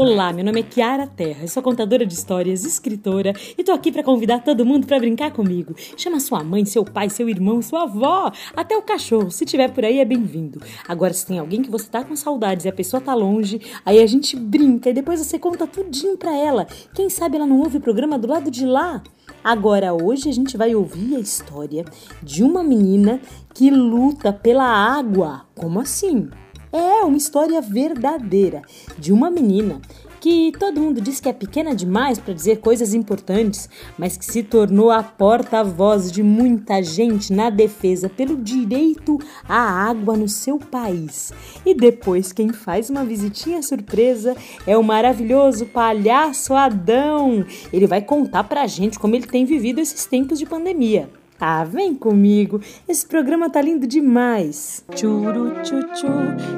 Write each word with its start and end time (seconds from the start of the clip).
Olá, 0.00 0.32
meu 0.32 0.44
nome 0.44 0.60
é 0.60 0.62
Kiara 0.62 1.08
Terra, 1.08 1.42
eu 1.42 1.48
sou 1.48 1.60
contadora 1.60 2.06
de 2.06 2.14
histórias, 2.14 2.64
escritora 2.64 3.32
e 3.58 3.64
tô 3.64 3.72
aqui 3.72 3.90
para 3.90 4.04
convidar 4.04 4.44
todo 4.44 4.64
mundo 4.64 4.86
para 4.86 5.00
brincar 5.00 5.32
comigo. 5.32 5.74
Chama 5.96 6.20
sua 6.20 6.44
mãe, 6.44 6.64
seu 6.64 6.84
pai, 6.84 7.10
seu 7.10 7.28
irmão, 7.28 7.60
sua 7.60 7.82
avó, 7.82 8.30
até 8.54 8.76
o 8.76 8.82
cachorro, 8.82 9.28
se 9.32 9.44
tiver 9.44 9.72
por 9.72 9.84
aí 9.84 9.98
é 9.98 10.04
bem-vindo. 10.04 10.62
Agora, 10.86 11.12
se 11.12 11.26
tem 11.26 11.40
alguém 11.40 11.62
que 11.62 11.68
você 11.68 11.88
tá 11.88 12.04
com 12.04 12.14
saudades 12.14 12.64
e 12.64 12.68
a 12.68 12.72
pessoa 12.72 13.00
tá 13.00 13.12
longe, 13.12 13.60
aí 13.84 13.98
a 13.98 14.06
gente 14.06 14.36
brinca 14.36 14.88
e 14.88 14.94
depois 14.94 15.18
você 15.18 15.36
conta 15.36 15.66
tudinho 15.66 16.16
pra 16.16 16.32
ela. 16.32 16.68
Quem 16.94 17.10
sabe 17.10 17.34
ela 17.34 17.44
não 17.44 17.58
ouve 17.58 17.78
o 17.78 17.80
programa 17.80 18.16
do 18.16 18.28
lado 18.28 18.52
de 18.52 18.64
lá? 18.64 19.02
Agora, 19.42 19.92
hoje 19.92 20.28
a 20.28 20.32
gente 20.32 20.56
vai 20.56 20.76
ouvir 20.76 21.16
a 21.16 21.20
história 21.20 21.84
de 22.22 22.44
uma 22.44 22.62
menina 22.62 23.20
que 23.52 23.68
luta 23.68 24.32
pela 24.32 24.64
água. 24.64 25.46
Como 25.56 25.80
assim? 25.80 26.30
É 26.72 27.02
uma 27.02 27.16
história 27.16 27.60
verdadeira 27.62 28.62
de 28.98 29.10
uma 29.10 29.30
menina 29.30 29.80
que 30.20 30.52
todo 30.58 30.80
mundo 30.80 31.00
diz 31.00 31.20
que 31.20 31.28
é 31.28 31.32
pequena 31.32 31.74
demais 31.74 32.18
para 32.18 32.34
dizer 32.34 32.58
coisas 32.58 32.92
importantes, 32.92 33.68
mas 33.96 34.16
que 34.16 34.24
se 34.24 34.42
tornou 34.42 34.90
a 34.90 35.02
porta-voz 35.02 36.10
de 36.12 36.22
muita 36.22 36.82
gente 36.82 37.32
na 37.32 37.50
defesa 37.50 38.08
pelo 38.08 38.36
direito 38.36 39.18
à 39.48 39.88
água 39.88 40.16
no 40.16 40.28
seu 40.28 40.58
país. 40.58 41.32
E 41.64 41.74
depois, 41.74 42.32
quem 42.32 42.52
faz 42.52 42.90
uma 42.90 43.04
visitinha 43.04 43.62
surpresa 43.62 44.36
é 44.66 44.76
o 44.76 44.82
maravilhoso 44.82 45.66
palhaço 45.66 46.52
Adão. 46.54 47.46
Ele 47.72 47.86
vai 47.86 48.02
contar 48.02 48.44
pra 48.44 48.66
gente 48.66 48.98
como 48.98 49.14
ele 49.14 49.26
tem 49.26 49.44
vivido 49.44 49.80
esses 49.80 50.04
tempos 50.04 50.38
de 50.38 50.44
pandemia. 50.44 51.08
Ah, 51.40 51.62
vem 51.62 51.94
comigo, 51.94 52.60
esse 52.88 53.06
programa 53.06 53.48
tá 53.48 53.62
lindo 53.62 53.86
demais. 53.86 54.84
Churu 54.96 55.54
chuchu, 55.64 56.08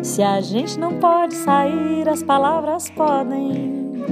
se 0.02 0.22
a 0.22 0.40
gente 0.40 0.78
não 0.78 0.98
pode 0.98 1.34
sair, 1.34 2.08
as 2.08 2.22
palavras 2.22 2.88
podem. 2.88 4.02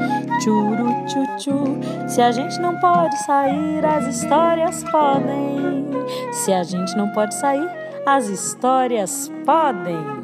Churu 0.45 0.89
chuchu, 1.09 2.09
se 2.09 2.21
a 2.21 2.31
gente 2.33 2.61
não 2.61 2.79
pode 2.81 3.17
sair, 3.25 3.83
as 3.83 4.07
histórias 4.15 4.85
podem. 4.85 5.87
Se 6.33 6.53
a 6.53 6.63
gente 6.63 6.95
não 6.97 7.09
pode 7.13 7.35
sair, 7.35 7.69
as 8.05 8.29
histórias 8.29 9.33
podem. 9.47 10.19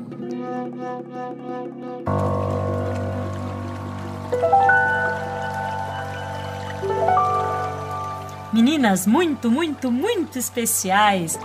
Meninas 8.55 9.05
muito, 9.05 9.51
muito, 9.51 9.91
muito 9.91 10.39
especiais. 10.39 11.37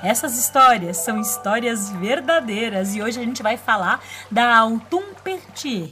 Essas 0.00 0.38
histórias 0.38 0.98
são 0.98 1.20
histórias 1.20 1.90
verdadeiras 1.90 2.94
e 2.94 3.02
hoje 3.02 3.18
a 3.18 3.24
gente 3.24 3.42
vai 3.42 3.56
falar 3.56 4.00
da 4.30 4.56
Autumn 4.56 5.02
Pertier. 5.24 5.88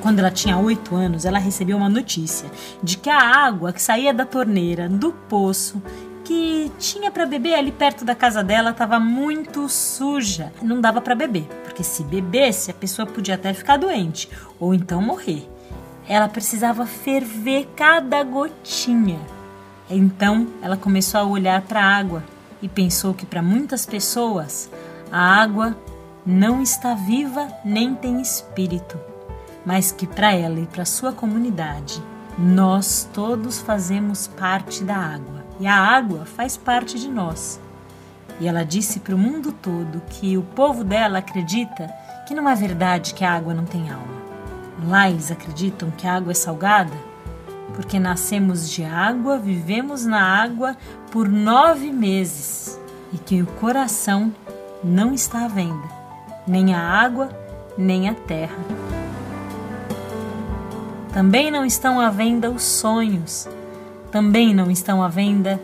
Quando 0.00 0.20
ela 0.20 0.30
tinha 0.30 0.56
8 0.56 0.96
anos, 0.96 1.26
ela 1.26 1.38
recebeu 1.38 1.76
uma 1.76 1.90
notícia 1.90 2.50
de 2.82 2.96
que 2.96 3.10
a 3.10 3.20
água 3.20 3.74
que 3.74 3.82
saía 3.82 4.14
da 4.14 4.24
torneira, 4.24 4.88
do 4.88 5.12
poço, 5.12 5.82
que 6.24 6.72
tinha 6.78 7.10
para 7.10 7.26
beber 7.26 7.56
ali 7.56 7.72
perto 7.72 8.06
da 8.06 8.14
casa 8.14 8.42
dela 8.42 8.70
estava 8.70 8.98
muito 8.98 9.68
suja. 9.68 10.50
Não 10.62 10.80
dava 10.80 11.02
para 11.02 11.14
beber, 11.14 11.44
porque 11.62 11.84
se 11.84 12.02
bebesse 12.04 12.70
a 12.70 12.74
pessoa 12.74 13.04
podia 13.04 13.34
até 13.34 13.52
ficar 13.52 13.76
doente 13.76 14.30
ou 14.58 14.72
então 14.72 15.02
morrer. 15.02 15.51
Ela 16.12 16.28
precisava 16.28 16.84
ferver 16.84 17.70
cada 17.74 18.22
gotinha. 18.22 19.18
Então 19.88 20.46
ela 20.60 20.76
começou 20.76 21.18
a 21.18 21.24
olhar 21.24 21.62
para 21.62 21.80
a 21.80 21.96
água 21.96 22.22
e 22.60 22.68
pensou 22.68 23.14
que 23.14 23.24
para 23.24 23.40
muitas 23.40 23.86
pessoas 23.86 24.70
a 25.10 25.18
água 25.18 25.74
não 26.26 26.60
está 26.60 26.92
viva 26.92 27.48
nem 27.64 27.94
tem 27.94 28.20
espírito, 28.20 29.00
mas 29.64 29.90
que 29.90 30.06
para 30.06 30.34
ela 30.34 30.60
e 30.60 30.66
para 30.66 30.84
sua 30.84 31.12
comunidade 31.12 32.02
nós 32.36 33.08
todos 33.14 33.60
fazemos 33.60 34.26
parte 34.26 34.84
da 34.84 34.96
água 34.98 35.42
e 35.58 35.66
a 35.66 35.74
água 35.74 36.26
faz 36.26 36.58
parte 36.58 36.98
de 36.98 37.08
nós. 37.08 37.58
E 38.38 38.46
ela 38.46 38.66
disse 38.66 39.00
para 39.00 39.14
o 39.14 39.18
mundo 39.18 39.50
todo 39.50 40.02
que 40.10 40.36
o 40.36 40.42
povo 40.42 40.84
dela 40.84 41.20
acredita 41.20 41.90
que 42.28 42.34
não 42.34 42.46
é 42.46 42.54
verdade 42.54 43.14
que 43.14 43.24
a 43.24 43.32
água 43.32 43.54
não 43.54 43.64
tem 43.64 43.90
alma. 43.90 44.11
Eles 45.08 45.30
acreditam 45.30 45.90
que 45.90 46.06
a 46.06 46.14
água 46.14 46.32
é 46.32 46.34
salgada 46.34 47.12
porque 47.74 47.98
nascemos 47.98 48.70
de 48.70 48.84
água, 48.84 49.38
vivemos 49.38 50.04
na 50.04 50.22
água 50.22 50.76
por 51.10 51.28
nove 51.28 51.90
meses 51.90 52.78
e 53.12 53.18
que 53.18 53.42
o 53.42 53.46
coração 53.46 54.32
não 54.82 55.14
está 55.14 55.44
à 55.44 55.48
venda, 55.48 55.88
nem 56.46 56.74
a 56.74 56.80
água, 56.80 57.28
nem 57.76 58.08
a 58.08 58.14
terra. 58.14 58.56
Também 61.12 61.50
não 61.50 61.64
estão 61.64 62.00
à 62.00 62.10
venda 62.10 62.50
os 62.50 62.62
sonhos, 62.62 63.48
também 64.10 64.54
não 64.54 64.70
estão 64.70 65.02
à 65.02 65.08
venda 65.08 65.60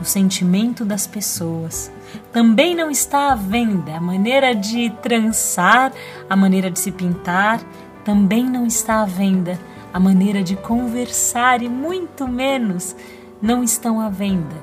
o 0.00 0.04
sentimento 0.04 0.84
das 0.84 1.06
pessoas. 1.06 1.90
Também 2.32 2.74
não 2.74 2.90
está 2.90 3.32
à 3.32 3.34
venda 3.34 3.96
a 3.96 4.00
maneira 4.00 4.54
de 4.54 4.90
trançar, 5.02 5.92
a 6.28 6.36
maneira 6.36 6.70
de 6.70 6.78
se 6.78 6.92
pintar, 6.92 7.60
também 8.06 8.44
não 8.44 8.64
está 8.64 9.02
à 9.02 9.04
venda 9.04 9.58
a 9.92 9.98
maneira 9.98 10.40
de 10.40 10.54
conversar 10.54 11.60
e 11.60 11.68
muito 11.68 12.28
menos 12.28 12.94
não 13.42 13.64
estão 13.64 14.00
à 14.00 14.08
venda 14.08 14.54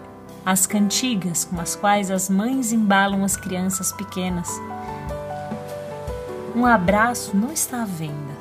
as 0.45 0.65
cantigas 0.65 1.43
com 1.43 1.59
as 1.59 1.75
quais 1.75 2.09
as 2.09 2.29
mães 2.29 2.71
embalam 2.71 3.21
as 3.21 3.35
crianças 3.35 3.91
pequenas. 3.91 4.49
Um 6.55 6.65
abraço 6.65 7.35
não 7.35 7.51
está 7.51 7.81
à 7.81 7.85
venda. 7.85 8.33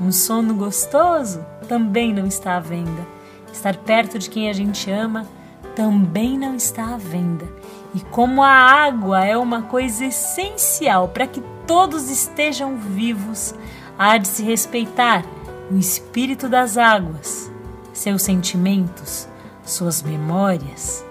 Um 0.00 0.12
sono 0.12 0.54
gostoso 0.54 1.44
também 1.68 2.14
não 2.14 2.26
está 2.26 2.54
à 2.54 2.60
venda. 2.60 3.04
Estar 3.52 3.76
perto 3.78 4.16
de 4.16 4.30
quem 4.30 4.48
a 4.48 4.52
gente 4.52 4.88
ama 4.92 5.26
também 5.74 6.38
não 6.38 6.54
está 6.54 6.94
à 6.94 6.96
venda. 6.96 7.48
E 7.92 8.00
como 8.00 8.44
a 8.44 8.48
água 8.48 9.24
é 9.24 9.36
uma 9.36 9.62
coisa 9.62 10.04
essencial 10.04 11.08
para 11.08 11.26
que 11.26 11.42
todos 11.66 12.10
estejam 12.10 12.76
vivos, 12.76 13.54
há 13.98 14.16
de 14.16 14.28
se 14.28 14.44
respeitar 14.44 15.24
o 15.70 15.76
espírito 15.76 16.48
das 16.48 16.78
águas, 16.78 17.50
seus 17.92 18.22
sentimentos, 18.22 19.28
suas 19.64 20.02
memórias 20.02 21.04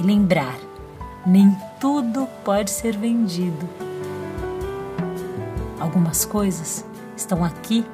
e 0.00 0.02
lembrar: 0.02 0.58
nem 1.26 1.54
tudo 1.78 2.26
pode 2.42 2.70
ser 2.70 2.96
vendido. 2.96 3.68
Algumas 5.78 6.24
coisas 6.24 6.84
estão 7.16 7.44
aqui 7.44 7.84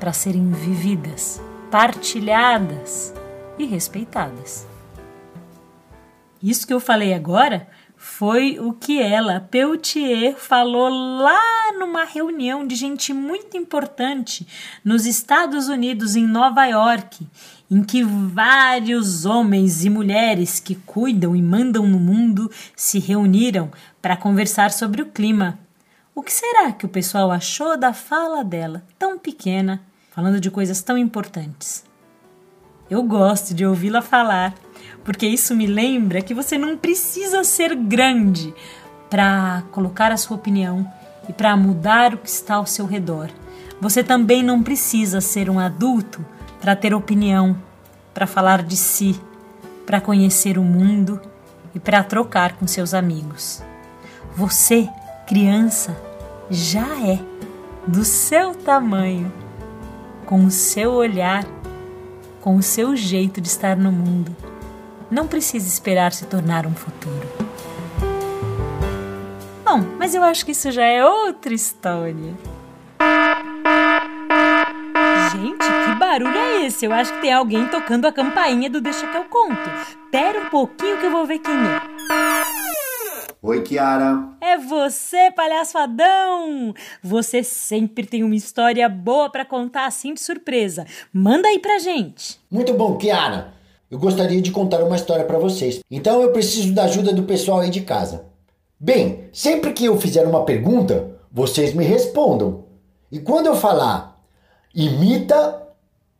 para 0.00 0.12
serem 0.12 0.50
vividas, 0.50 1.42
partilhadas 1.70 3.12
e 3.58 3.66
respeitadas. 3.66 4.66
Isso 6.40 6.66
que 6.66 6.72
eu 6.72 6.78
falei 6.78 7.12
agora 7.12 7.68
foi 8.00 8.60
o 8.60 8.72
que 8.72 9.02
ela, 9.02 9.40
Peltier, 9.40 10.36
falou 10.36 10.88
lá 10.88 11.72
numa 11.76 12.04
reunião 12.04 12.64
de 12.64 12.76
gente 12.76 13.12
muito 13.12 13.56
importante 13.56 14.46
nos 14.84 15.04
Estados 15.04 15.66
Unidos, 15.68 16.14
em 16.14 16.24
Nova 16.24 16.64
York, 16.64 17.26
em 17.68 17.82
que 17.82 18.04
vários 18.04 19.26
homens 19.26 19.84
e 19.84 19.90
mulheres 19.90 20.60
que 20.60 20.76
cuidam 20.76 21.34
e 21.34 21.42
mandam 21.42 21.88
no 21.88 21.98
mundo 21.98 22.48
se 22.76 23.00
reuniram 23.00 23.68
para 24.00 24.16
conversar 24.16 24.70
sobre 24.70 25.02
o 25.02 25.06
clima. 25.06 25.58
O 26.14 26.22
que 26.22 26.32
será 26.32 26.70
que 26.70 26.86
o 26.86 26.88
pessoal 26.88 27.32
achou 27.32 27.76
da 27.76 27.92
fala 27.92 28.44
dela, 28.44 28.84
tão 28.96 29.18
pequena, 29.18 29.82
falando 30.12 30.40
de 30.40 30.52
coisas 30.52 30.82
tão 30.82 30.96
importantes? 30.96 31.84
Eu 32.88 33.02
gosto 33.02 33.52
de 33.52 33.66
ouvi-la 33.66 34.00
falar 34.00 34.54
porque 35.08 35.26
isso 35.26 35.56
me 35.56 35.66
lembra 35.66 36.20
que 36.20 36.34
você 36.34 36.58
não 36.58 36.76
precisa 36.76 37.42
ser 37.42 37.74
grande 37.74 38.54
para 39.08 39.62
colocar 39.70 40.12
a 40.12 40.18
sua 40.18 40.36
opinião 40.36 40.86
e 41.26 41.32
para 41.32 41.56
mudar 41.56 42.12
o 42.12 42.18
que 42.18 42.28
está 42.28 42.56
ao 42.56 42.66
seu 42.66 42.84
redor. 42.84 43.30
Você 43.80 44.04
também 44.04 44.42
não 44.42 44.62
precisa 44.62 45.22
ser 45.22 45.48
um 45.48 45.58
adulto 45.58 46.22
para 46.60 46.76
ter 46.76 46.92
opinião, 46.92 47.56
para 48.12 48.26
falar 48.26 48.62
de 48.62 48.76
si, 48.76 49.18
para 49.86 49.98
conhecer 49.98 50.58
o 50.58 50.62
mundo 50.62 51.18
e 51.74 51.80
para 51.80 52.04
trocar 52.04 52.58
com 52.58 52.66
seus 52.66 52.92
amigos. 52.92 53.62
Você, 54.36 54.90
criança, 55.26 55.96
já 56.50 56.86
é 57.02 57.18
do 57.86 58.04
seu 58.04 58.54
tamanho, 58.54 59.32
com 60.26 60.44
o 60.44 60.50
seu 60.50 60.92
olhar, 60.92 61.46
com 62.42 62.56
o 62.56 62.62
seu 62.62 62.94
jeito 62.94 63.40
de 63.40 63.48
estar 63.48 63.74
no 63.74 63.90
mundo 63.90 64.47
não 65.10 65.26
precisa 65.26 65.66
esperar 65.66 66.12
se 66.12 66.26
tornar 66.26 66.66
um 66.66 66.74
futuro. 66.74 67.28
Bom, 69.64 69.80
mas 69.98 70.14
eu 70.14 70.22
acho 70.22 70.44
que 70.44 70.52
isso 70.52 70.70
já 70.70 70.84
é 70.84 71.04
outra 71.04 71.52
história. 71.52 72.34
Gente, 75.32 75.58
que 75.58 75.94
barulho 75.98 76.36
é 76.36 76.66
esse? 76.66 76.86
Eu 76.86 76.92
acho 76.92 77.12
que 77.12 77.20
tem 77.20 77.32
alguém 77.32 77.66
tocando 77.68 78.06
a 78.06 78.12
campainha 78.12 78.70
do 78.70 78.80
Deixa 78.80 79.06
que 79.06 79.16
eu 79.16 79.24
conto. 79.24 79.70
Pera 80.10 80.40
um 80.40 80.48
pouquinho 80.48 80.96
que 80.98 81.06
eu 81.06 81.10
vou 81.10 81.26
ver 81.26 81.38
quem 81.38 81.54
é. 81.54 81.82
Oi, 83.40 83.62
Kiara. 83.62 84.24
É 84.40 84.56
você, 84.56 85.30
palhaçadão! 85.30 86.74
Você 87.02 87.44
sempre 87.44 88.06
tem 88.06 88.24
uma 88.24 88.34
história 88.34 88.88
boa 88.88 89.30
para 89.30 89.44
contar 89.44 89.86
assim 89.86 90.12
de 90.14 90.20
surpresa. 90.20 90.86
Manda 91.12 91.46
aí 91.46 91.58
pra 91.58 91.78
gente. 91.78 92.40
Muito 92.50 92.72
bom, 92.74 92.96
Kiara. 92.96 93.57
Eu 93.90 93.98
gostaria 93.98 94.42
de 94.42 94.50
contar 94.50 94.82
uma 94.82 94.96
história 94.96 95.24
para 95.24 95.38
vocês. 95.38 95.80
Então 95.90 96.20
eu 96.20 96.30
preciso 96.30 96.74
da 96.74 96.84
ajuda 96.84 97.10
do 97.10 97.22
pessoal 97.22 97.60
aí 97.60 97.70
de 97.70 97.80
casa. 97.80 98.26
Bem, 98.78 99.24
sempre 99.32 99.72
que 99.72 99.86
eu 99.86 99.98
fizer 99.98 100.26
uma 100.26 100.44
pergunta, 100.44 101.12
vocês 101.32 101.72
me 101.72 101.84
respondam. 101.84 102.64
E 103.10 103.18
quando 103.18 103.46
eu 103.46 103.56
falar 103.56 104.20
imita, 104.74 105.62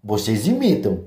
vocês 0.03 0.47
imitam. 0.47 1.01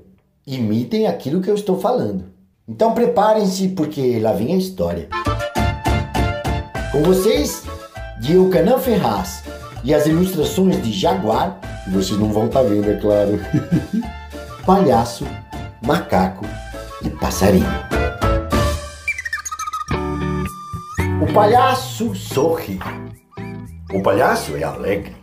Imitem 0.46 1.08
aquilo 1.08 1.40
que 1.40 1.50
eu 1.50 1.56
estou 1.56 1.80
falando. 1.80 2.26
Então 2.68 2.94
preparem-se 2.94 3.68
porque 3.70 4.20
lá 4.20 4.32
vem 4.32 4.54
a 4.54 4.58
história. 4.58 5.08
Com 6.92 7.02
vocês, 7.02 7.64
Diocanã 8.20 8.78
Ferraz 8.78 9.42
e 9.82 9.92
as 9.92 10.06
ilustrações 10.06 10.80
de 10.80 10.92
Jaguar, 10.92 11.58
vocês 11.88 12.18
não 12.18 12.32
vão 12.32 12.46
estar 12.46 12.62
tá 12.62 12.68
vendo, 12.68 12.88
é 12.88 12.96
claro. 13.00 13.40
Palhaço, 14.64 15.26
macaco 15.84 16.46
e 17.04 17.10
passarinho. 17.10 17.66
O 21.20 21.32
palhaço 21.32 22.14
sorri. 22.14 22.78
O 23.92 24.02
palhaço 24.02 24.56
é 24.56 24.62
alegre. 24.62 25.16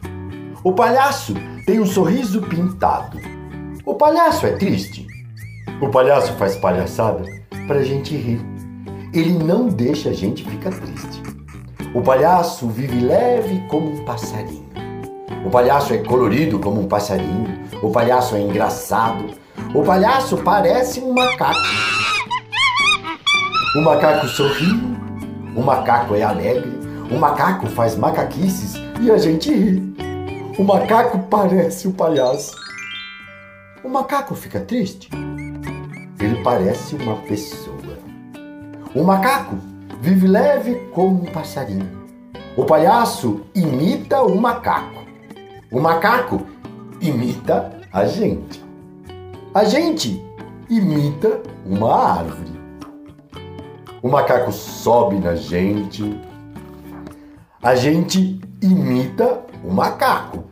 O 0.63 0.73
palhaço 0.73 1.33
tem 1.65 1.79
um 1.79 1.85
sorriso 1.85 2.41
pintado. 2.41 3.17
O 3.85 3.95
palhaço 3.95 4.45
é 4.45 4.51
triste. 4.51 5.07
O 5.81 5.89
palhaço 5.89 6.33
faz 6.33 6.57
palhaçada 6.57 7.23
pra 7.65 7.81
gente 7.83 8.15
rir. 8.15 8.41
Ele 9.13 9.31
não 9.41 9.67
deixa 9.67 10.09
a 10.09 10.13
gente 10.13 10.43
ficar 10.43 10.71
triste. 10.71 11.23
O 11.93 12.01
palhaço 12.01 12.67
vive 12.67 12.99
leve 12.99 13.63
como 13.69 13.93
um 13.93 14.05
passarinho. 14.05 14.69
O 15.45 15.49
palhaço 15.49 15.93
é 15.93 15.99
colorido 15.99 16.59
como 16.59 16.81
um 16.81 16.87
passarinho. 16.87 17.47
O 17.81 17.89
palhaço 17.91 18.35
é 18.35 18.41
engraçado. 18.41 19.25
O 19.73 19.83
palhaço 19.83 20.35
parece 20.37 20.99
um 20.99 21.13
macaco. 21.13 21.59
O 23.75 23.81
macaco 23.81 24.27
sorri. 24.27 24.71
O 25.55 25.61
macaco 25.61 26.15
é 26.15 26.23
alegre. 26.23 26.71
O 27.11 27.19
macaco 27.19 27.67
faz 27.67 27.95
macaquices 27.95 28.81
e 28.99 29.11
a 29.11 29.17
gente 29.19 29.53
ri. 29.53 29.95
O 30.57 30.63
macaco 30.63 31.19
parece 31.29 31.87
o 31.87 31.93
palhaço. 31.93 32.55
O 33.83 33.89
macaco 33.89 34.33
fica 34.33 34.59
triste. 34.59 35.07
Ele 36.19 36.41
parece 36.43 36.95
uma 36.95 37.17
pessoa. 37.17 37.77
O 38.95 39.03
macaco 39.03 39.55
vive 40.01 40.25
leve 40.25 40.75
como 40.95 41.21
um 41.21 41.31
passarinho. 41.31 42.07
O 42.57 42.65
palhaço 42.65 43.41
imita 43.53 44.19
o 44.23 44.35
macaco. 44.35 45.05
O 45.71 45.79
macaco 45.79 46.41
imita 46.99 47.71
a 47.93 48.05
gente. 48.05 48.58
A 49.59 49.65
gente 49.65 50.23
imita 50.69 51.41
uma 51.65 51.93
árvore. 51.93 52.57
O 54.01 54.07
macaco 54.07 54.53
sobe 54.53 55.17
na 55.17 55.35
gente. 55.35 56.17
A 57.61 57.75
gente 57.75 58.39
imita 58.61 59.41
o 59.61 59.69
macaco. 59.69 60.45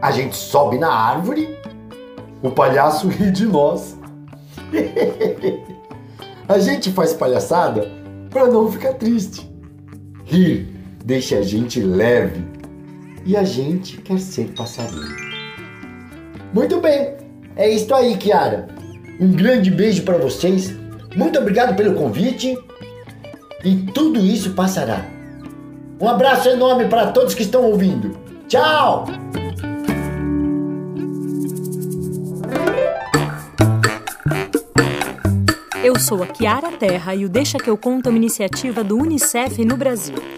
A 0.00 0.12
gente 0.12 0.36
sobe 0.36 0.78
na 0.78 0.92
árvore, 0.92 1.58
o 2.40 2.52
palhaço 2.52 3.08
ri 3.08 3.32
de 3.32 3.46
nós. 3.46 3.98
a 6.48 6.58
gente 6.60 6.92
faz 6.92 7.12
palhaçada 7.12 7.90
para 8.30 8.46
não 8.46 8.70
ficar 8.70 8.94
triste. 8.94 9.52
Rir 10.24 10.72
deixa 11.04 11.38
a 11.38 11.42
gente 11.42 11.80
leve 11.80 12.44
e 13.26 13.36
a 13.36 13.42
gente 13.42 13.96
quer 13.96 14.20
ser 14.20 14.54
passarinho. 14.54 15.16
Muito 16.54 16.80
bem, 16.80 17.18
é 17.58 17.68
isso 17.68 17.92
aí, 17.92 18.16
Kiara. 18.16 18.68
Um 19.20 19.32
grande 19.32 19.68
beijo 19.70 20.02
para 20.04 20.16
vocês. 20.16 20.72
Muito 21.16 21.38
obrigado 21.38 21.76
pelo 21.76 21.96
convite. 21.96 22.56
E 23.64 23.74
tudo 23.92 24.20
isso 24.20 24.54
passará. 24.54 25.04
Um 26.00 26.08
abraço 26.08 26.48
enorme 26.48 26.86
para 26.86 27.08
todos 27.08 27.34
que 27.34 27.42
estão 27.42 27.64
ouvindo. 27.64 28.16
Tchau! 28.46 29.06
Eu 35.82 35.98
sou 35.98 36.22
a 36.22 36.26
Kiara 36.28 36.70
Terra 36.70 37.14
e 37.16 37.24
o 37.24 37.28
Deixa 37.28 37.58
que 37.58 37.68
eu 37.68 37.76
conto 37.76 38.06
é 38.06 38.10
uma 38.10 38.18
iniciativa 38.18 38.84
do 38.84 38.96
UNICEF 38.96 39.64
no 39.64 39.76
Brasil. 39.76 40.37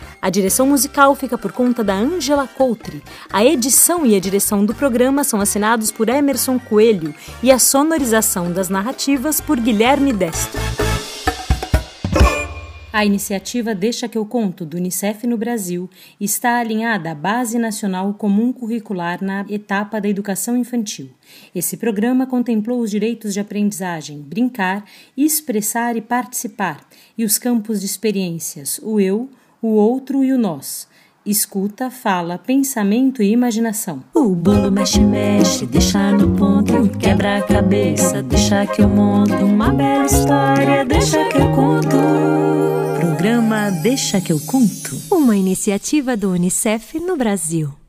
A 0.21 0.29
direção 0.29 0.67
musical 0.67 1.15
fica 1.15 1.35
por 1.35 1.51
conta 1.51 1.83
da 1.83 1.95
Angela 1.95 2.47
Coutre. 2.47 3.01
A 3.33 3.43
edição 3.43 4.05
e 4.05 4.15
a 4.15 4.19
direção 4.19 4.63
do 4.63 4.75
programa 4.75 5.23
são 5.23 5.41
assinados 5.41 5.91
por 5.91 6.07
Emerson 6.09 6.59
Coelho 6.59 7.15
e 7.41 7.51
a 7.51 7.57
sonorização 7.57 8.51
das 8.51 8.69
narrativas 8.69 9.41
por 9.41 9.59
Guilherme 9.59 10.13
Destro. 10.13 10.61
A 12.93 13.03
iniciativa 13.03 13.73
Deixa 13.73 14.07
que 14.07 14.17
eu 14.17 14.25
conto 14.25 14.63
do 14.63 14.77
Unicef 14.77 15.25
no 15.25 15.37
Brasil 15.37 15.89
está 16.19 16.59
alinhada 16.59 17.11
à 17.11 17.15
Base 17.15 17.57
Nacional 17.57 18.13
Comum 18.13 18.53
Curricular 18.53 19.23
na 19.23 19.43
etapa 19.49 19.99
da 19.99 20.09
educação 20.09 20.55
infantil. 20.55 21.09
Esse 21.55 21.77
programa 21.77 22.27
contemplou 22.27 22.79
os 22.79 22.91
direitos 22.91 23.33
de 23.33 23.39
aprendizagem, 23.39 24.21
brincar, 24.21 24.85
expressar 25.17 25.95
e 25.95 26.01
participar, 26.01 26.85
e 27.17 27.23
os 27.23 27.39
campos 27.39 27.79
de 27.79 27.85
experiências, 27.87 28.79
o 28.83 28.99
eu, 28.99 29.29
o 29.61 29.67
outro 29.69 30.23
e 30.23 30.33
o 30.33 30.37
nós. 30.37 30.87
Escuta, 31.23 31.91
fala, 31.91 32.39
pensamento 32.39 33.21
e 33.21 33.31
imaginação. 33.31 34.03
O 34.13 34.29
bolo 34.29 34.71
mexe, 34.71 35.01
mexe, 35.01 35.67
deixa 35.67 36.11
no 36.11 36.35
ponto, 36.35 36.89
quebra 36.97 37.37
a 37.37 37.41
cabeça, 37.43 38.23
deixa 38.23 38.65
que 38.65 38.81
eu 38.81 38.89
monto 38.89 39.35
uma 39.35 39.71
bela 39.71 40.05
história, 40.05 40.83
deixa 40.83 41.23
que 41.25 41.37
eu 41.37 41.51
conto. 41.51 41.97
Programa 42.99 43.69
Deixa 43.83 44.19
que 44.19 44.31
eu 44.31 44.39
conto. 44.39 44.99
Uma 45.11 45.35
iniciativa 45.35 46.17
do 46.17 46.31
Unicef 46.31 46.99
no 46.99 47.15
Brasil. 47.15 47.80